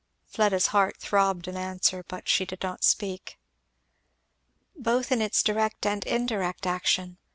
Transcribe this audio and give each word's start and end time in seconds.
Fieda's 0.25 0.65
heart 0.73 0.97
throbbed 0.97 1.47
an 1.47 1.55
answer; 1.55 2.03
she 2.25 2.43
did 2.43 2.63
not 2.63 2.83
speak. 2.83 3.37
"Both 4.75 5.11
in 5.11 5.21
its 5.21 5.43
direct 5.43 5.85
and 5.85 6.03
indirect 6.07 6.65
action. 6.65 7.19